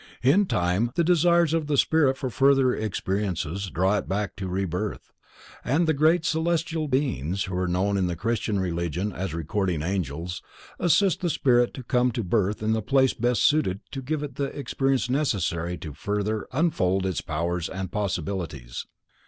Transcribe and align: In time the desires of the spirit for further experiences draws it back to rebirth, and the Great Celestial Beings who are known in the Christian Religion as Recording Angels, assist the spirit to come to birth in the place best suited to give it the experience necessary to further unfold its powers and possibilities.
In 0.23 0.47
time 0.47 0.89
the 0.95 1.03
desires 1.03 1.53
of 1.53 1.67
the 1.67 1.77
spirit 1.77 2.17
for 2.17 2.31
further 2.31 2.73
experiences 2.73 3.69
draws 3.69 3.99
it 3.99 4.09
back 4.09 4.35
to 4.37 4.47
rebirth, 4.47 5.13
and 5.63 5.85
the 5.87 5.93
Great 5.93 6.25
Celestial 6.25 6.87
Beings 6.87 7.43
who 7.43 7.55
are 7.55 7.67
known 7.67 7.97
in 7.97 8.07
the 8.07 8.15
Christian 8.15 8.59
Religion 8.59 9.11
as 9.13 9.35
Recording 9.35 9.83
Angels, 9.83 10.41
assist 10.79 11.21
the 11.21 11.29
spirit 11.29 11.75
to 11.75 11.83
come 11.83 12.11
to 12.13 12.23
birth 12.23 12.63
in 12.63 12.73
the 12.73 12.81
place 12.81 13.13
best 13.13 13.43
suited 13.43 13.81
to 13.91 14.01
give 14.01 14.23
it 14.23 14.37
the 14.37 14.45
experience 14.57 15.07
necessary 15.07 15.77
to 15.77 15.93
further 15.93 16.47
unfold 16.51 17.05
its 17.05 17.21
powers 17.21 17.69
and 17.69 17.91
possibilities. 17.91 18.87